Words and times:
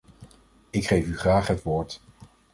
Ik 0.69 0.87
geef 0.87 1.05
u 1.07 1.17
graag 1.17 1.47
het 1.47 1.63
woord. 1.63 2.01